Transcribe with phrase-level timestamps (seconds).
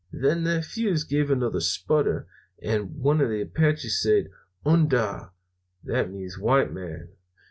[0.11, 2.25] "Then that fuse gave another sputter
[2.59, 4.29] and one of the Apaches said,
[4.65, 5.29] 'Un dah.'
[5.83, 7.09] That means 'white man.'